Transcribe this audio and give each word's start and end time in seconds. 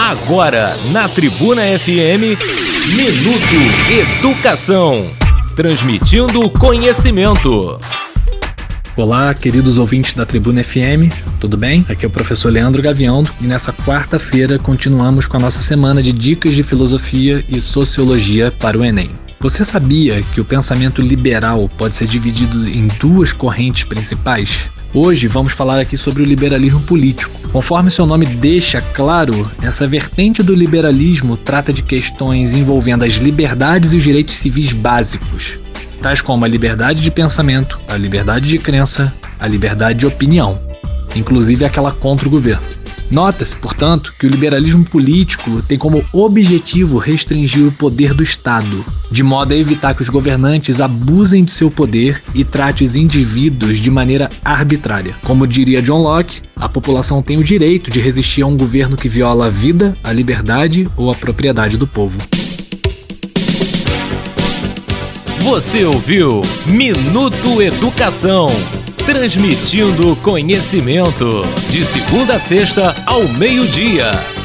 Agora, 0.00 0.72
na 0.92 1.08
Tribuna 1.08 1.60
FM, 1.76 2.38
Minuto 2.94 3.58
Educação. 3.90 5.10
Transmitindo 5.56 6.48
conhecimento. 6.50 7.80
Olá, 8.96 9.34
queridos 9.34 9.76
ouvintes 9.76 10.14
da 10.14 10.24
Tribuna 10.24 10.62
FM, 10.62 11.12
tudo 11.40 11.56
bem? 11.56 11.84
Aqui 11.88 12.04
é 12.04 12.08
o 12.08 12.12
professor 12.12 12.48
Leandro 12.48 12.80
Gavião 12.80 13.24
e 13.40 13.44
nessa 13.44 13.72
quarta-feira 13.72 14.56
continuamos 14.56 15.26
com 15.26 15.36
a 15.36 15.40
nossa 15.40 15.60
semana 15.60 16.00
de 16.00 16.12
dicas 16.12 16.54
de 16.54 16.62
filosofia 16.62 17.44
e 17.48 17.60
sociologia 17.60 18.52
para 18.52 18.78
o 18.78 18.84
Enem. 18.84 19.10
Você 19.40 19.64
sabia 19.64 20.22
que 20.32 20.40
o 20.40 20.44
pensamento 20.44 21.02
liberal 21.02 21.68
pode 21.76 21.96
ser 21.96 22.06
dividido 22.06 22.68
em 22.68 22.86
duas 23.00 23.32
correntes 23.32 23.82
principais? 23.82 24.70
Hoje 24.94 25.28
vamos 25.28 25.52
falar 25.52 25.78
aqui 25.78 25.98
sobre 25.98 26.22
o 26.22 26.26
liberalismo 26.26 26.80
político. 26.80 27.38
Conforme 27.52 27.90
seu 27.90 28.06
nome 28.06 28.24
deixa 28.24 28.80
claro, 28.80 29.50
essa 29.62 29.86
vertente 29.86 30.42
do 30.42 30.54
liberalismo 30.54 31.36
trata 31.36 31.72
de 31.72 31.82
questões 31.82 32.52
envolvendo 32.54 33.04
as 33.04 33.14
liberdades 33.14 33.92
e 33.92 33.96
os 33.96 34.02
direitos 34.02 34.36
civis 34.36 34.72
básicos, 34.72 35.58
tais 36.00 36.22
como 36.22 36.44
a 36.44 36.48
liberdade 36.48 37.02
de 37.02 37.10
pensamento, 37.10 37.78
a 37.86 37.96
liberdade 37.98 38.48
de 38.48 38.58
crença, 38.58 39.12
a 39.38 39.46
liberdade 39.46 39.98
de 39.98 40.06
opinião, 40.06 40.58
inclusive 41.14 41.66
aquela 41.66 41.92
contra 41.92 42.26
o 42.26 42.30
governo. 42.30 42.66
Nota-se, 43.10 43.56
portanto, 43.56 44.12
que 44.18 44.26
o 44.26 44.30
liberalismo 44.30 44.84
político 44.84 45.62
tem 45.62 45.78
como 45.78 46.04
objetivo 46.12 46.98
restringir 46.98 47.66
o 47.66 47.72
poder 47.72 48.12
do 48.12 48.22
Estado, 48.22 48.84
de 49.10 49.22
modo 49.22 49.52
a 49.52 49.56
evitar 49.56 49.94
que 49.94 50.02
os 50.02 50.08
governantes 50.08 50.80
abusem 50.80 51.42
de 51.42 51.50
seu 51.50 51.70
poder 51.70 52.22
e 52.34 52.44
trate 52.44 52.84
os 52.84 52.96
indivíduos 52.96 53.78
de 53.78 53.90
maneira 53.90 54.30
arbitrária. 54.44 55.14
Como 55.24 55.46
diria 55.46 55.80
John 55.80 56.02
Locke, 56.02 56.42
a 56.56 56.68
população 56.68 57.22
tem 57.22 57.38
o 57.38 57.44
direito 57.44 57.90
de 57.90 58.00
resistir 58.00 58.42
a 58.42 58.46
um 58.46 58.56
governo 58.56 58.96
que 58.96 59.08
viola 59.08 59.46
a 59.46 59.50
vida, 59.50 59.96
a 60.04 60.12
liberdade 60.12 60.84
ou 60.96 61.10
a 61.10 61.14
propriedade 61.14 61.76
do 61.76 61.86
povo. 61.86 62.18
Você 65.40 65.82
ouviu 65.84 66.42
Minuto 66.66 67.62
Educação 67.62 68.48
transmitindo 69.08 70.14
conhecimento 70.16 71.40
de 71.70 71.82
segunda 71.82 72.34
a 72.34 72.38
sexta 72.38 72.94
ao 73.06 73.26
meio-dia. 73.26 74.37